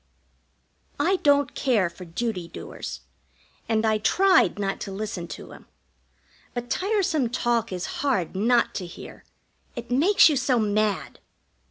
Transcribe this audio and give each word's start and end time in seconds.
I 0.99 1.17
don't 1.17 1.53
care 1.53 1.87
for 1.87 2.05
duty 2.05 2.47
doers, 2.47 3.01
and 3.69 3.85
I 3.85 3.99
tried 3.99 4.57
not 4.57 4.79
to 4.81 4.91
listen 4.91 5.27
to 5.27 5.51
him; 5.51 5.67
but 6.55 6.71
tiresome 6.71 7.29
talk 7.29 7.71
is 7.71 7.85
hard 8.01 8.35
not 8.35 8.73
to 8.77 8.87
hear 8.87 9.25
it 9.75 9.91
makes 9.91 10.27
you 10.27 10.37
so 10.37 10.57
mad. 10.57 11.19